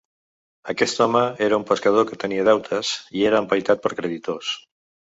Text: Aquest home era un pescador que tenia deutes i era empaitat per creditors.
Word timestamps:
Aquest 0.73 1.03
home 1.05 1.21
era 1.49 1.59
un 1.63 1.67
pescador 1.73 2.09
que 2.09 2.19
tenia 2.27 2.49
deutes 2.51 2.95
i 3.21 3.29
era 3.33 3.47
empaitat 3.47 3.87
per 3.87 3.97
creditors. 4.03 4.57